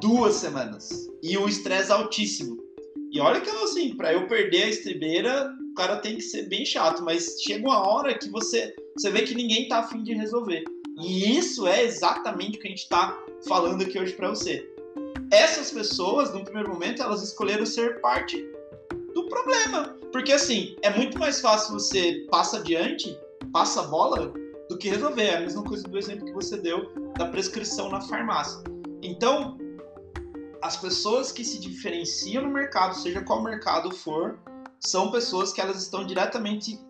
[0.00, 1.06] Duas semanas.
[1.22, 2.56] E o estresse altíssimo.
[3.12, 6.64] E olha que assim, pra eu perder a estribeira, o cara tem que ser bem
[6.64, 7.04] chato.
[7.04, 10.64] Mas chega uma hora que você, você vê que ninguém tá afim de resolver.
[10.98, 13.14] E isso é exatamente o que a gente tá
[13.46, 14.66] falando aqui hoje pra você.
[15.30, 18.42] Essas pessoas, no primeiro momento, elas escolheram ser parte
[19.14, 19.94] do problema.
[20.10, 23.14] Porque, assim, é muito mais fácil você passa adiante,
[23.52, 24.32] passa a bola,
[24.78, 25.24] do que resolver.
[25.24, 28.62] É a mesma coisa do exemplo que você deu da prescrição na farmácia.
[29.02, 29.58] Então,
[30.62, 34.38] as pessoas que se diferenciam no mercado, seja qual mercado for,
[34.78, 36.80] são pessoas que elas estão diretamente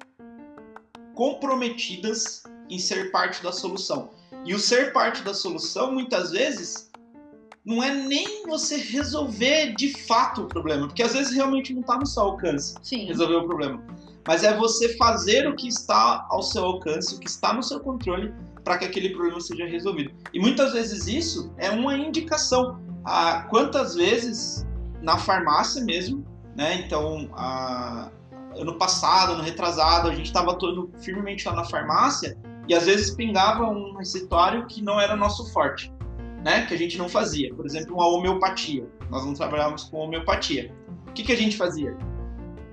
[1.14, 4.10] comprometidas em ser parte da solução.
[4.44, 6.90] E o ser parte da solução, muitas vezes,
[7.64, 11.96] não é nem você resolver de fato o problema, porque às vezes realmente não está
[11.96, 13.06] no seu alcance Sim.
[13.06, 13.82] resolver o problema.
[14.28, 17.80] Mas é você fazer o que está ao seu alcance, o que está no seu
[17.80, 18.30] controle,
[18.62, 20.12] para que aquele problema seja resolvido.
[20.34, 22.78] E muitas vezes isso é uma indicação.
[23.06, 24.66] Ah, quantas vezes
[25.00, 26.74] na farmácia mesmo, né?
[26.74, 28.10] Então, ah,
[28.54, 32.36] ano passado, ano retrasado, a gente estava todo firmemente lá na farmácia
[32.68, 35.90] e às vezes pingava um receituário que não era nosso forte,
[36.44, 36.66] né?
[36.66, 37.54] Que a gente não fazia.
[37.54, 38.86] Por exemplo, uma homeopatia.
[39.08, 40.70] Nós não trabalhávamos com homeopatia.
[41.06, 41.96] O que, que a gente fazia?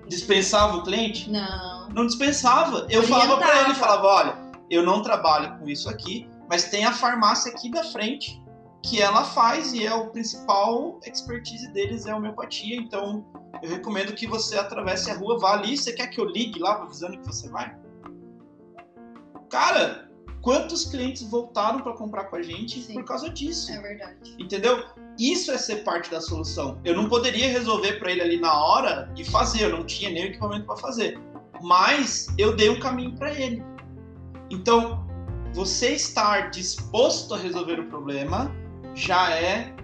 [0.08, 1.30] Dispensava o cliente?
[1.30, 1.90] Não.
[1.90, 2.06] Não.
[2.06, 2.88] Dispensava.
[2.90, 3.70] Eu falava pra Orientava.
[3.70, 4.38] ele, falava, olha,
[4.70, 8.42] eu não trabalho com isso aqui, mas tem a farmácia aqui da frente
[8.84, 13.26] que ela faz e é o principal expertise deles é a homeopatia, então
[13.64, 16.76] eu recomendo que você atravesse a rua, vá ali, você quer que eu ligue lá
[16.76, 17.76] avisando que você vai?
[19.50, 20.05] Cara,
[20.46, 22.94] quantos clientes voltaram para comprar com a gente Sim.
[22.94, 23.72] por causa disso?
[23.72, 24.36] É verdade.
[24.38, 24.86] Entendeu?
[25.18, 26.80] Isso é ser parte da solução.
[26.86, 30.26] Eu não poderia resolver para ele ali na hora e fazer, eu não tinha nem
[30.26, 31.20] o equipamento para fazer.
[31.64, 33.64] Mas eu dei um caminho para ele.
[34.52, 35.04] Então,
[35.52, 38.56] você estar disposto a resolver o problema
[38.94, 39.75] já é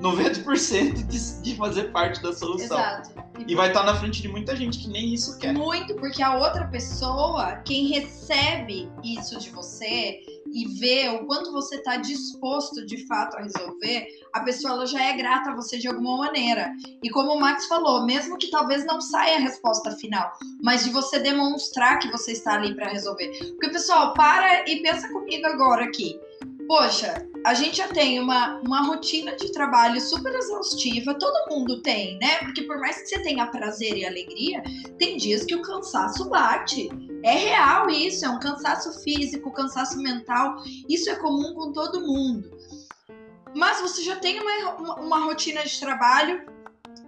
[0.00, 2.78] 90% de, de fazer parte da solução.
[2.78, 3.28] Exato.
[3.46, 5.52] E vai estar na frente de muita gente que nem isso quer.
[5.52, 10.20] Muito, porque a outra pessoa, quem recebe isso de você
[10.52, 15.16] e vê o quanto você está disposto de fato a resolver, a pessoa já é
[15.16, 16.72] grata a você de alguma maneira.
[17.02, 20.32] E como o Max falou, mesmo que talvez não saia a resposta final,
[20.62, 23.28] mas de você demonstrar que você está ali para resolver.
[23.50, 26.18] Porque, pessoal, para e pensa comigo agora aqui.
[26.68, 32.18] Poxa, a gente já tem uma, uma rotina de trabalho super exaustiva, todo mundo tem,
[32.18, 32.40] né?
[32.40, 34.62] Porque por mais que você tenha prazer e alegria,
[34.98, 36.90] tem dias que o cansaço bate.
[37.24, 40.62] É real isso, é um cansaço físico, cansaço mental.
[40.86, 42.50] Isso é comum com todo mundo.
[43.56, 46.44] Mas você já tem uma, uma, uma rotina de trabalho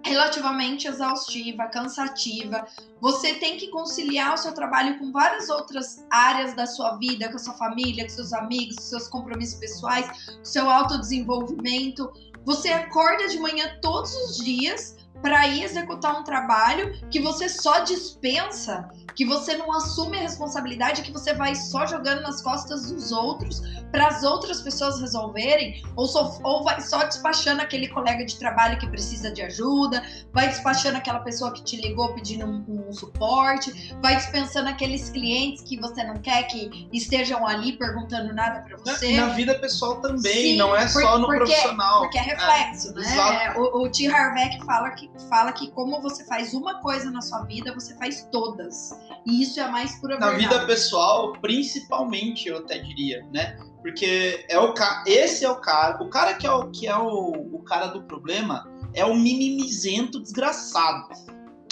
[0.03, 2.65] relativamente exaustiva, cansativa.
[2.99, 7.35] Você tem que conciliar o seu trabalho com várias outras áreas da sua vida, com
[7.35, 12.11] a sua família, com seus amigos, com seus compromissos pessoais, com seu autodesenvolvimento.
[12.45, 17.79] Você acorda de manhã todos os dias para ir executar um trabalho que você só
[17.83, 23.11] dispensa, que você não assume a responsabilidade, que você vai só jogando nas costas dos
[23.11, 28.37] outros para as outras pessoas resolverem, ou, só, ou vai só despachando aquele colega de
[28.37, 32.93] trabalho que precisa de ajuda, vai despachando aquela pessoa que te ligou pedindo um, um
[32.93, 38.77] suporte, vai dispensando aqueles clientes que você não quer que estejam ali perguntando nada para
[38.77, 39.17] Na, você.
[39.17, 41.99] na vida pessoal também, Sim, não é por- só no porque- profissional.
[42.01, 43.01] Porque é reflexo, né?
[43.01, 43.59] exato.
[43.59, 44.07] O, o T.
[44.07, 48.27] Harbeck fala que, fala que como você faz uma coisa na sua vida, você faz
[48.31, 48.91] todas.
[49.25, 50.53] E isso é a mais pura Na verdade.
[50.53, 53.57] vida pessoal, principalmente, eu até diria, né?
[53.81, 55.03] Porque é o ca...
[55.07, 58.03] esse é o cara, o cara que é o que é o, o cara do
[58.03, 61.07] problema é o mimimizento desgraçado.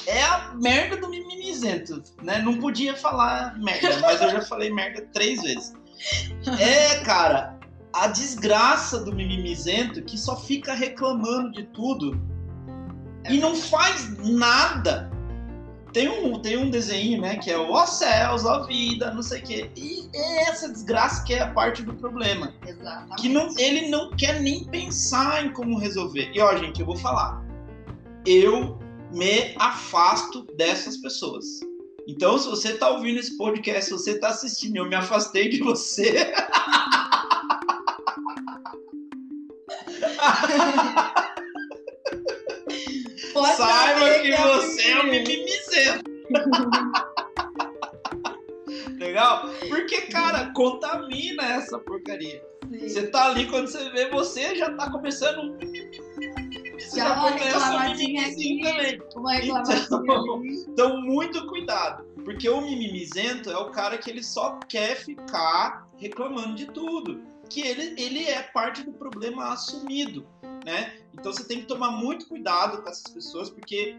[0.08, 2.40] É a merda do mimimizento, né?
[2.40, 5.74] Não podia falar merda, mas eu já falei merda três vezes.
[6.60, 7.60] É, cara,
[7.94, 12.20] a desgraça do mimimizento que só fica reclamando de tudo
[13.30, 15.10] e não faz nada.
[15.94, 19.40] Tem um, tem um desenho, né, que é o ó céus, ó vida, não sei
[19.40, 19.72] o quê.
[19.76, 22.54] E é essa desgraça que é a parte do problema.
[22.66, 23.22] Exatamente.
[23.22, 26.32] Que não, ele não quer nem pensar em como resolver.
[26.34, 27.44] E ó, gente, eu vou falar.
[28.26, 28.78] Eu
[29.12, 31.46] me afasto dessas pessoas.
[32.08, 35.60] Então, se você tá ouvindo esse podcast, se você tá assistindo, eu me afastei de
[35.60, 36.34] você.
[43.34, 45.28] Pode Saiba saber que é você é um mimimi.
[45.28, 46.04] mimimizento.
[49.00, 49.50] Legal?
[49.70, 52.44] Porque, cara, contamina essa porcaria.
[52.70, 52.88] Sim.
[52.88, 55.58] Você tá ali, quando você vê, você já tá começando um
[56.78, 58.78] Você Já um reclamadinha mimimizinho aqui.
[58.78, 59.02] também.
[59.16, 60.44] Uma Então-.
[60.70, 62.06] Então, muito cuidado.
[62.24, 67.22] Porque o mimimizento é o cara que ele só quer ficar reclamando de tudo.
[67.50, 70.26] Que ele, ele é parte do problema assumido,
[70.64, 70.94] né?
[71.14, 73.98] Então você tem que tomar muito cuidado com essas pessoas, porque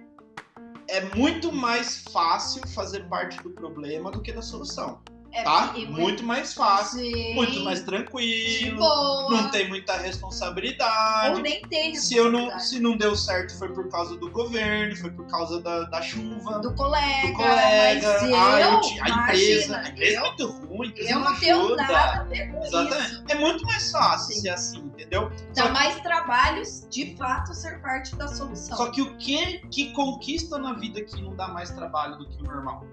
[0.89, 5.01] é muito mais fácil fazer parte do problema do que da solução,
[5.33, 5.73] É, tá?
[5.89, 7.01] Muito mais fácil,
[7.35, 11.37] muito mais tranquilo, não tem muita responsabilidade.
[11.37, 14.97] Ou nem tem Se, eu não, se não deu certo foi por causa do governo,
[14.97, 18.75] foi por causa da, da chuva, do colega, do colega, mas eu, ah, eu a
[18.77, 19.07] empresa.
[19.07, 22.25] imagina, A empresa é eu, muito ruim, a empresa eu não não tenho nada a
[22.25, 23.13] ver com Exatamente.
[23.13, 23.25] isso.
[23.29, 24.41] É muito mais fácil Sim.
[24.41, 25.31] ser assim, entendeu?
[25.55, 28.77] Dá Só, mais trabalhos, de fato, ser parte da solução.
[28.77, 32.41] só que o que que conquista na vida que não dá mais trabalho do que
[32.43, 32.85] o normal?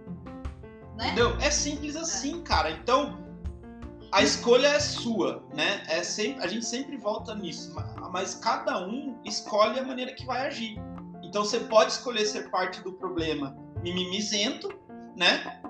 [0.97, 1.05] Né?
[1.05, 1.38] Entendeu?
[1.39, 2.71] É simples assim, cara.
[2.71, 3.17] Então,
[4.12, 5.83] a escolha é sua, né?
[5.88, 10.25] É sempre, a gente sempre volta nisso, ma- mas cada um escolhe a maneira que
[10.25, 10.77] vai agir.
[11.23, 14.69] Então, você pode escolher ser parte do problema mimimizento,
[15.15, 15.62] né?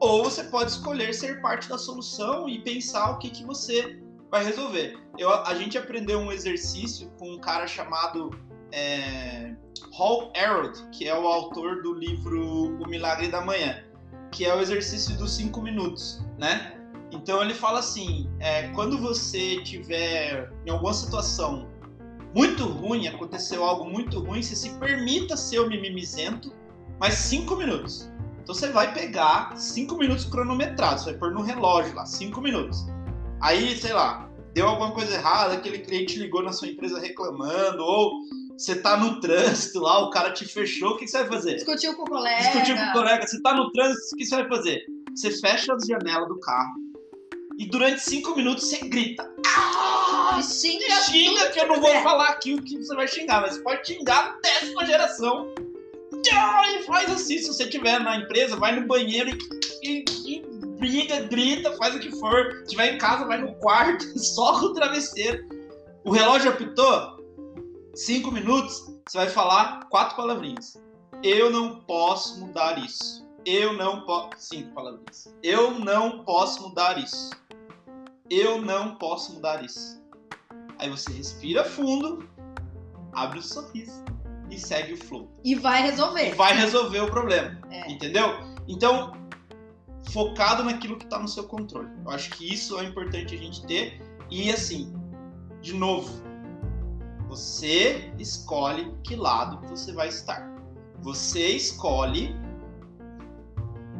[0.00, 4.44] Ou você pode escolher ser parte da solução e pensar o que, que você vai
[4.44, 4.98] resolver.
[5.16, 8.30] Eu, a gente aprendeu um exercício com um cara chamado
[8.72, 9.54] é,
[9.92, 13.82] Hall Harold, que é o autor do livro O Milagre da Manhã
[14.34, 16.76] que é o exercício dos cinco minutos, né?
[17.12, 21.68] Então ele fala assim: é, quando você tiver em alguma situação
[22.34, 26.52] muito ruim, aconteceu algo muito ruim, você se permita ser o mimimizento,
[26.98, 28.10] mas cinco minutos.
[28.42, 32.84] Então você vai pegar 5 minutos cronometrados, você vai pôr no relógio lá, 5 minutos.
[33.40, 38.20] Aí, sei lá, deu alguma coisa errada, aquele cliente ligou na sua empresa reclamando, ou
[38.56, 41.54] você tá no trânsito lá, o cara te fechou, o que você vai fazer?
[41.54, 42.42] Discutiu com o colega.
[42.42, 44.82] Discutiu com o colega, você tá no trânsito, o que você vai fazer?
[45.14, 46.74] Você fecha as janelas do carro
[47.58, 49.28] e durante cinco minutos você grita.
[49.46, 50.40] Ah!
[50.42, 53.86] Xinga, xinga que eu não vou falar aqui o que você vai xingar, mas pode
[53.86, 55.52] xingar décima geração.
[56.26, 59.30] E faz assim, se você estiver na empresa, vai no banheiro
[59.82, 60.42] e, e, e
[60.78, 62.52] briga, grita, faz o que for.
[62.52, 65.46] Se estiver em casa, vai no quarto, soca o travesseiro.
[66.04, 67.13] O relógio apitou,
[67.94, 70.80] cinco minutos, você vai falar quatro palavrinhas.
[71.22, 73.24] Eu não posso mudar isso.
[73.46, 74.30] Eu não posso.
[74.38, 75.34] Cinco palavrinhas.
[75.42, 77.30] Eu não posso mudar isso.
[78.30, 80.02] Eu não posso mudar isso.
[80.78, 82.28] Aí você respira fundo,
[83.12, 84.04] abre o um sorriso
[84.50, 85.30] e segue o flow.
[85.44, 86.30] E vai resolver.
[86.30, 87.58] E vai resolver o problema.
[87.70, 87.90] É.
[87.90, 88.38] Entendeu?
[88.66, 89.12] Então,
[90.10, 91.88] focado naquilo que está no seu controle.
[92.04, 94.00] Eu acho que isso é importante a gente ter.
[94.30, 94.92] E assim,
[95.60, 96.22] de novo,
[97.34, 100.48] você escolhe que lado você vai estar.
[101.00, 102.34] Você escolhe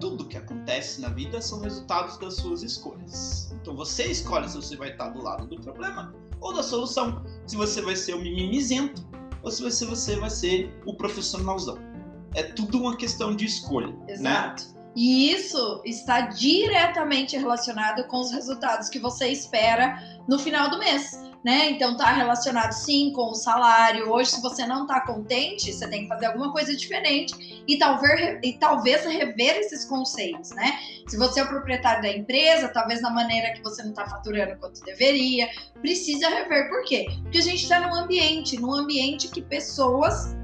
[0.00, 3.52] tudo que acontece na vida são resultados das suas escolhas.
[3.60, 7.24] Então você escolhe se você vai estar do lado do problema ou da solução.
[7.44, 9.04] Se você vai ser o mimimizento
[9.42, 11.78] ou se você, você vai ser o profissionalzão.
[12.34, 13.88] É tudo uma questão de escolha.
[13.88, 14.12] Né?
[14.12, 14.64] Exato.
[14.68, 14.74] Né?
[14.94, 21.33] E isso está diretamente relacionado com os resultados que você espera no final do mês
[21.44, 21.70] né?
[21.70, 24.10] Então tá relacionado sim com o salário.
[24.10, 28.40] Hoje, se você não tá contente, você tem que fazer alguma coisa diferente e talvez,
[28.42, 30.78] e talvez rever esses conceitos, né?
[31.06, 34.56] Se você é o proprietário da empresa, talvez na maneira que você não tá faturando
[34.58, 35.50] quanto deveria,
[35.82, 36.70] precisa rever.
[36.70, 37.06] Por quê?
[37.22, 40.34] Porque a gente está num ambiente, num ambiente que pessoas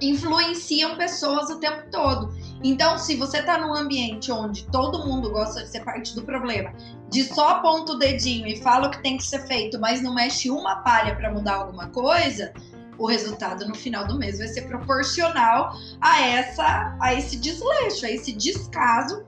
[0.00, 2.34] influenciam pessoas o tempo todo.
[2.62, 6.72] Então, se você está num ambiente onde todo mundo gosta de ser parte do problema,
[7.08, 10.14] de só aponta o dedinho e fala o que tem que ser feito, mas não
[10.14, 12.52] mexe uma palha para mudar alguma coisa,
[12.98, 18.10] o resultado no final do mês vai ser proporcional a essa a esse desleixo, a
[18.10, 19.24] esse descaso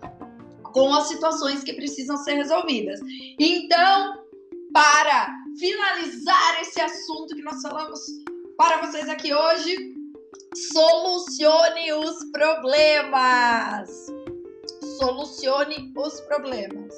[0.62, 3.00] com as situações que precisam ser resolvidas.
[3.38, 4.22] Então,
[4.72, 8.00] para finalizar esse assunto que nós falamos
[8.56, 9.94] para vocês aqui hoje,
[10.54, 14.06] Solucione os problemas.
[14.98, 16.94] Solucione os problemas.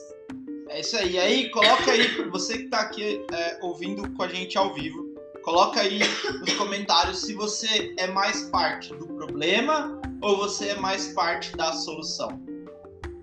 [0.68, 1.18] É isso aí.
[1.18, 5.06] Aí, coloca aí, você que está aqui é, ouvindo com a gente ao vivo,
[5.42, 6.00] coloca aí
[6.40, 11.72] nos comentários se você é mais parte do problema ou você é mais parte da
[11.72, 12.38] solução.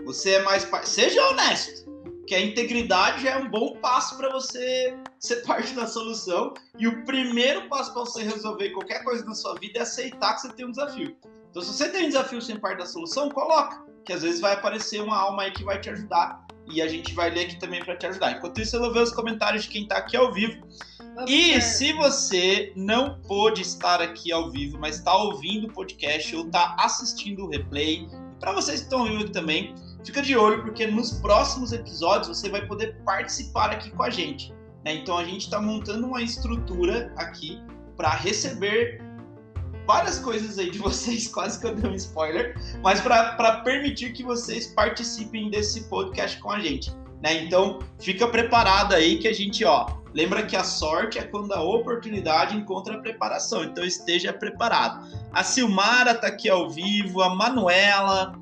[0.05, 0.89] Você é mais parte.
[0.89, 1.82] Seja honesto
[2.27, 6.53] que a integridade é um bom passo para você ser parte da solução.
[6.77, 10.41] E o primeiro passo para você resolver qualquer coisa na sua vida é aceitar que
[10.41, 11.15] você tem um desafio.
[11.49, 14.53] Então, se você tem um desafio sem parte da solução, coloca, que às vezes vai
[14.53, 16.45] aparecer uma alma aí que vai te ajudar.
[16.65, 18.31] E a gente vai ler aqui também para te ajudar.
[18.31, 20.65] Enquanto isso, eu vou ver os comentários de quem está aqui ao vivo.
[21.27, 26.45] E se você não pôde estar aqui ao vivo, mas está ouvindo o podcast ou
[26.45, 28.07] está assistindo o replay,
[28.39, 32.65] para vocês que estão ouvindo também, fica de olho, porque nos próximos episódios você vai
[32.65, 34.53] poder participar aqui com a gente.
[34.83, 34.95] Né?
[34.95, 37.61] Então a gente está montando uma estrutura aqui
[37.95, 39.01] para receber
[39.85, 44.23] várias coisas aí de vocês, quase que eu dei um spoiler, mas para permitir que
[44.23, 46.91] vocês participem desse podcast com a gente.
[47.21, 47.43] Né?
[47.43, 51.61] Então fica preparado aí que a gente, ó, lembra que a sorte é quando a
[51.61, 55.07] oportunidade encontra a preparação, então esteja preparado.
[55.31, 58.33] A Silmara tá aqui ao vivo, a Manuela,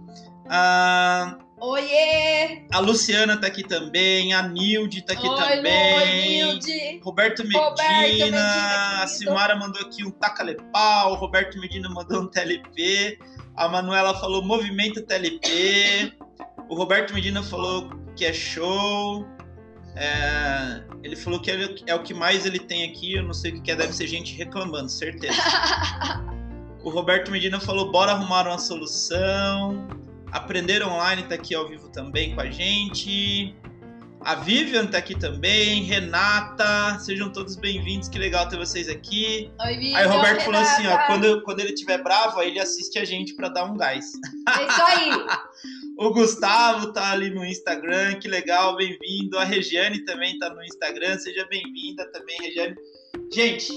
[1.64, 2.66] Oiê!
[2.74, 5.96] A Luciana tá aqui também, a Nilde tá aqui Oi, também.
[5.96, 7.00] Oi, Nilde.
[7.04, 12.26] Roberto Medina, Roberto Medina a Silmara mandou aqui um taca-lepau, o Roberto Medina mandou um
[12.26, 13.20] TLP,
[13.56, 16.12] a Manuela falou movimento TLP,
[16.68, 19.24] o Roberto Medina falou que é show.
[19.96, 23.52] É, ele falou que é, é o que mais ele tem aqui, eu não sei
[23.52, 25.38] o que é, deve ser gente reclamando, certeza.
[26.84, 29.88] o Roberto Medina falou: bora arrumar uma solução.
[30.32, 33.54] Aprender Online está aqui ao vivo também com a gente.
[34.22, 39.52] A Vivian está aqui também, Renata, sejam todos bem-vindos, que legal ter vocês aqui.
[39.60, 42.60] Oi, Vivian, aí o Roberto falou assim, ó, quando, quando ele estiver bravo, aí ele
[42.60, 44.12] assiste a gente para dar um gás.
[44.48, 45.10] É isso aí.
[45.98, 49.40] o Gustavo tá ali no Instagram, que legal, bem-vindo.
[49.40, 52.76] A Regiane também tá no Instagram, seja bem-vinda também, Regiane.
[53.34, 53.74] Gente,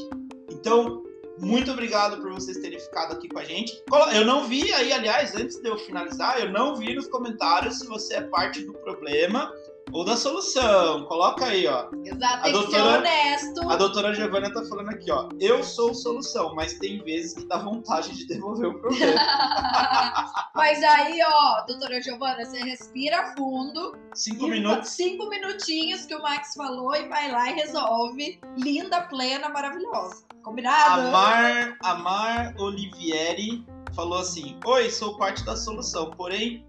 [0.51, 1.04] então
[1.39, 3.83] muito obrigado por vocês terem ficado aqui com a gente.
[4.15, 7.87] Eu não vi aí, aliás, antes de eu finalizar, eu não vi nos comentários se
[7.87, 9.53] você é parte do problema
[9.93, 11.05] ou da solução.
[11.05, 11.89] Coloca aí, ó.
[12.05, 13.71] Exato, A tem doutora- que ser honesto.
[13.71, 15.29] A doutora Giovana tá falando aqui, ó.
[15.41, 19.15] Eu sou solução, mas tem vezes que dá vontade de devolver o problema.
[20.55, 23.97] Mas aí, ó, doutora Giovana, você respira fundo.
[24.15, 24.91] Cinco minutos.
[24.91, 28.41] Cinco minutinhos que o Max falou e vai lá e resolve.
[28.57, 30.25] Linda, plena, maravilhosa.
[30.43, 31.09] Combinado?
[31.09, 36.65] Amar, Amar Olivieri falou assim: Oi, sou parte da solução, porém,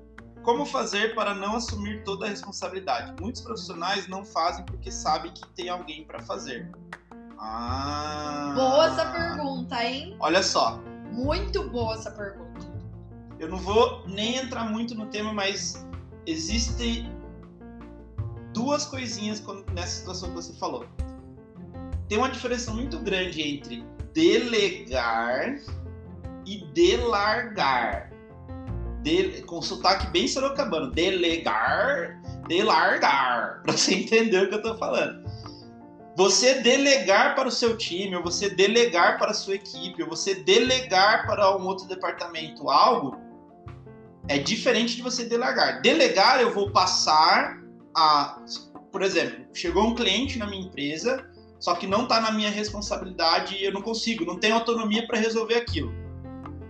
[0.46, 3.20] como fazer para não assumir toda a responsabilidade?
[3.20, 6.72] Muitos profissionais não fazem porque sabem que tem alguém para fazer.
[7.38, 8.54] Ah.
[8.56, 10.16] Boa essa pergunta, hein?
[10.20, 10.80] Olha só,
[11.12, 12.66] Muito boa essa pergunta.
[13.40, 15.86] eu não vou nem entrar muito no tema, mas
[16.26, 17.12] existem
[18.54, 19.44] duas coisinhas
[19.74, 20.86] nessa situação que você falou.
[22.08, 23.84] Tem uma diferença muito grande entre
[24.14, 25.58] delegar
[26.46, 28.12] e delargar.
[29.06, 30.90] De, com sotaque bem sorocabano.
[30.90, 33.62] Delegar, delargar.
[33.64, 35.24] Pra você entender o que eu tô falando.
[36.18, 40.34] Você delegar para o seu time, ou você delegar para a sua equipe, ou você
[40.34, 43.20] delegar para um outro departamento algo,
[44.28, 45.82] é diferente de você delegar.
[45.82, 47.62] Delegar, eu vou passar
[47.96, 48.42] a.
[48.92, 51.30] Por exemplo, chegou um cliente na minha empresa,
[51.60, 55.20] só que não está na minha responsabilidade e eu não consigo, não tenho autonomia para
[55.20, 55.94] resolver aquilo.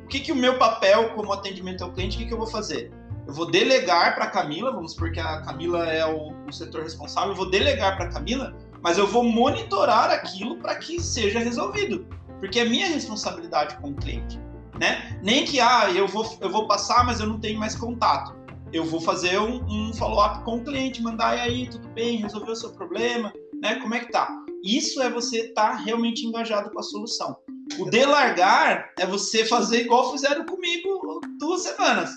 [0.06, 2.45] O que, que o meu papel como atendimento ao cliente, o que, que eu vou
[2.45, 2.91] fazer?
[3.26, 6.84] Eu vou delegar para a Camila, vamos supor que a Camila é o, o setor
[6.84, 11.39] responsável, eu vou delegar para a Camila, mas eu vou monitorar aquilo para que seja
[11.39, 12.06] resolvido,
[12.39, 14.39] porque é minha responsabilidade com o cliente.
[14.80, 15.20] Né?
[15.24, 18.36] Nem que ah, eu vou, eu vou passar, mas eu não tenho mais contato.
[18.72, 22.53] Eu vou fazer um, um follow-up com o cliente, mandar e aí, tudo bem, resolveu
[22.53, 23.76] o seu problema, né?
[23.76, 24.30] Como é que tá?
[24.64, 27.38] Isso é você estar tá realmente engajado com a solução.
[27.80, 32.11] O delargar é você fazer igual fizeram comigo duas semanas.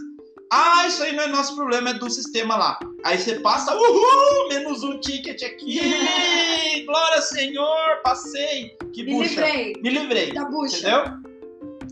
[0.51, 2.79] Ah, isso aí não é nosso problema, é do sistema lá.
[3.05, 5.81] Aí você passa, uhul, menos um ticket aqui.
[6.87, 8.71] Glória, Senhor, passei.
[8.95, 9.29] Que Me bucha.
[9.47, 10.33] livrei Me livrei.
[10.33, 10.79] da bucha.
[10.79, 11.05] Entendeu?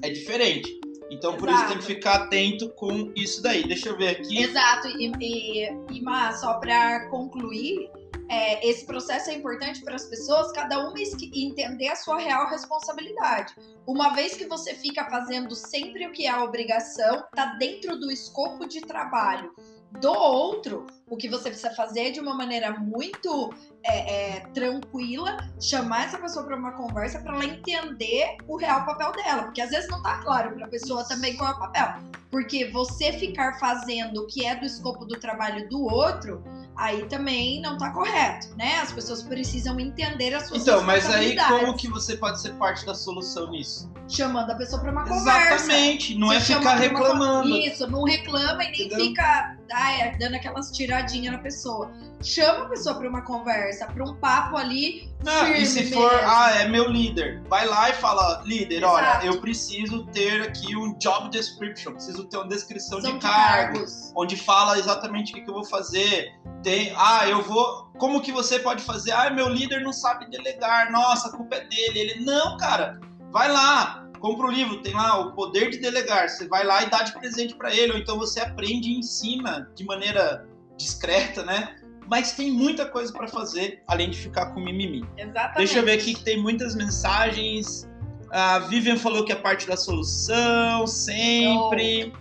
[0.03, 0.81] É diferente.
[1.11, 1.87] Então, por isso tem que Exato.
[1.87, 3.67] ficar atento com isso daí.
[3.69, 4.43] Deixa eu ver aqui.
[4.43, 7.89] Exato, e, e, e Má, só para concluir,
[8.29, 10.97] é, esse processo é importante para as pessoas, cada uma
[11.35, 13.55] entender a sua real responsabilidade.
[13.87, 18.11] Uma vez que você fica fazendo sempre o que é a obrigação, tá dentro do
[18.11, 19.55] escopo de trabalho
[20.01, 26.07] do outro, o que você precisa fazer de uma maneira muito é, é, tranquila, chamar
[26.07, 29.89] essa pessoa para uma conversa para ela entender o real papel dela, porque às vezes
[29.89, 31.95] não tá claro para a pessoa também qual é o papel.
[32.31, 36.43] Porque você ficar fazendo o que é do escopo do trabalho do outro,
[36.77, 38.79] aí também não tá correto, né?
[38.81, 42.85] As pessoas precisam entender as suas Então, mas aí como que você pode ser parte
[42.85, 43.91] da solução nisso?
[44.09, 45.55] Chamando a pessoa para uma conversa.
[45.55, 46.14] Exatamente.
[46.16, 47.49] Não Você é ficar uma reclamando.
[47.51, 49.07] con- Isso, não reclama e nem Entendeu?
[49.07, 51.91] fica ai, dando aquelas tiradinhas na pessoa.
[52.23, 55.11] Chama a pessoa para uma conversa, para um papo ali.
[55.25, 56.29] Não, e se for, mesmo.
[56.29, 58.95] ah, é meu líder, vai lá e fala, líder, Exato.
[58.95, 63.75] olha, eu preciso ter aqui um job description, preciso ter uma descrição São de cargo,
[63.75, 64.12] cargos.
[64.17, 66.33] onde fala exatamente o que, que eu vou fazer.
[66.62, 67.91] Tem, ah, eu vou.
[67.99, 69.12] Como que você pode fazer?
[69.12, 70.91] Ah, meu líder não sabe delegar.
[70.91, 71.99] Nossa, a culpa é dele.
[71.99, 72.99] Ele, não, cara,
[73.31, 76.29] vai lá, compra o livro, tem lá o poder de delegar.
[76.29, 79.71] Você vai lá e dá de presente para ele, ou então você aprende e ensina
[79.75, 80.47] de maneira
[80.77, 81.77] discreta, né?
[82.09, 85.05] Mas tem muita coisa para fazer, além de ficar com mimimi.
[85.17, 85.57] Exatamente.
[85.57, 87.89] Deixa eu ver aqui que tem muitas mensagens.
[88.31, 92.12] A Vivian falou que é parte da solução, sempre.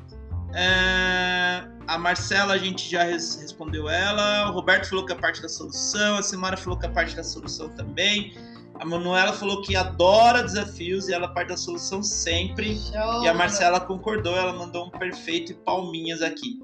[0.54, 4.50] É, a Marcela, a gente já res- respondeu ela.
[4.50, 6.18] O Roberto falou que é parte da solução.
[6.18, 8.34] A Simara falou que é parte da solução também.
[8.80, 12.76] A Manuela falou que adora desafios e ela parte da solução sempre.
[12.76, 13.24] Show.
[13.24, 16.60] E a Marcela concordou, ela mandou um perfeito e palminhas aqui.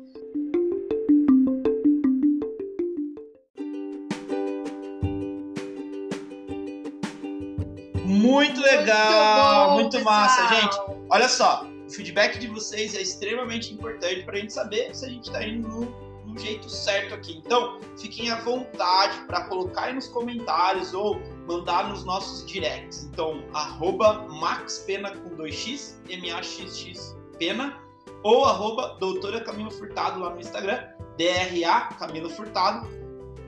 [8.04, 10.78] Muito legal, bom, muito, massa, gente.
[11.10, 15.10] Olha só, o feedback de vocês é extremamente importante para a gente saber se a
[15.10, 17.42] gente está indo no, no jeito certo aqui.
[17.46, 23.04] Então, fiquem à vontade para colocar aí nos comentários ou mandar nos nossos directs.
[23.12, 27.78] Então, arroba maxpena com 2x, M-A-X-X pena,
[28.24, 30.80] ou arroba doutora Camilo Furtado lá no Instagram,
[31.18, 32.88] DRA Camilo Furtado.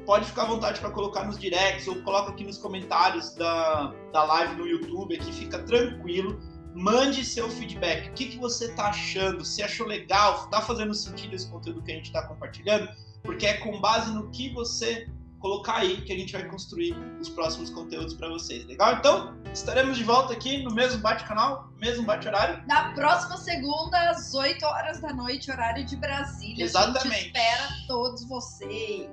[0.06, 4.24] Pode ficar à vontade para colocar nos directs ou coloca aqui nos comentários da, da
[4.24, 6.38] live no YouTube aqui, fica tranquilo.
[6.74, 8.10] Mande seu feedback.
[8.10, 9.46] O que, que você tá achando?
[9.46, 10.48] Se achou legal?
[10.50, 12.90] Tá fazendo sentido esse conteúdo que a gente está compartilhando?
[13.22, 15.08] Porque é com base no que você
[15.44, 18.66] colocar aí que a gente vai construir os próximos conteúdos para vocês.
[18.66, 18.94] Legal?
[18.94, 22.64] Então, estaremos de volta aqui no mesmo bate-canal, mesmo bate-horário.
[22.66, 26.64] Na próxima segunda, às 8 horas da noite, horário de Brasília.
[26.64, 27.08] Exatamente.
[27.08, 29.10] A gente espera todos vocês.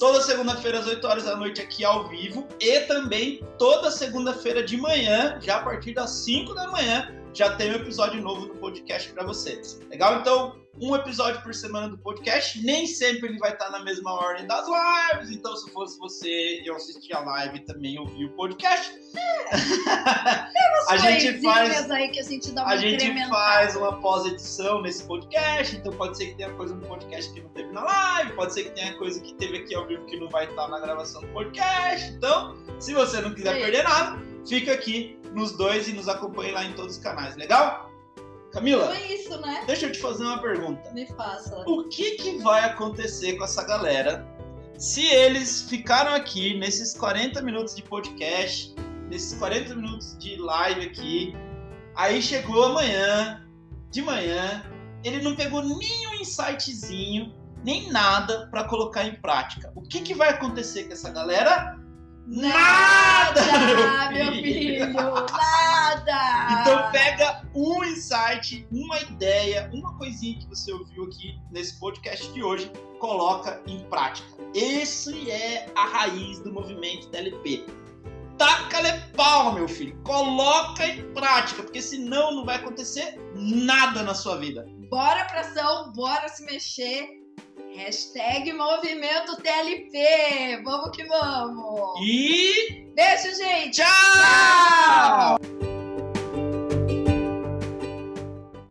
[0.00, 4.78] Toda segunda-feira às 8 horas da noite aqui ao vivo e também toda segunda-feira de
[4.78, 9.12] manhã, já a partir das 5 da manhã, já tem um episódio novo do podcast
[9.12, 9.80] para vocês.
[9.90, 10.20] Legal?
[10.20, 12.64] Então, um episódio por semana do podcast.
[12.64, 15.30] Nem sempre ele vai estar na mesma ordem das lives.
[15.30, 18.92] Então, se fosse você, eu assisti a live e também ouvi o podcast.
[20.88, 25.04] a gente faz aí que a gente dá uma A gente faz uma pós-edição nesse
[25.04, 25.76] podcast.
[25.76, 28.32] Então, pode ser que tenha coisa no podcast que não teve na live.
[28.34, 30.78] Pode ser que tenha coisa que teve aqui ao vivo que não vai estar na
[30.78, 32.12] gravação do podcast.
[32.12, 33.60] Então, se você não quiser Sim.
[33.60, 37.36] perder nada, fica aqui nos dois e nos acompanhe lá em todos os canais.
[37.36, 37.90] Legal?
[38.52, 39.64] Camila, Foi isso, né?
[39.66, 40.88] deixa eu te fazer uma pergunta.
[40.92, 41.64] Me faça.
[41.66, 44.24] O que, que vai acontecer com essa galera
[44.78, 48.74] se eles ficaram aqui nesses 40 minutos de podcast,
[49.08, 51.36] nesses 40 minutos de live aqui,
[51.94, 53.44] aí chegou amanhã,
[53.90, 54.64] de manhã,
[55.04, 57.32] ele não pegou nenhum insightzinho,
[57.64, 59.72] nem nada para colocar em prática.
[59.74, 61.78] O que, que vai acontecer com essa galera?
[62.26, 66.60] Nada, nada meu filho, nada.
[66.60, 72.42] Então pega um insight, uma ideia, uma coisinha que você ouviu aqui nesse podcast de
[72.42, 74.26] hoje, coloca em prática.
[74.54, 77.66] Esse é a raiz do movimento TLP.
[78.38, 79.96] Taca-lhe pau, meu filho.
[80.02, 84.66] Coloca em prática, porque senão não vai acontecer nada na sua vida.
[84.90, 87.23] Bora pra ação, bora se mexer
[87.74, 90.62] Hashtag Movimento TLP.
[90.64, 92.00] Vamos que vamos.
[92.00, 92.86] E.
[92.94, 93.82] Beijo, gente.
[93.82, 95.38] Tchau!
[95.38, 95.73] Tchau!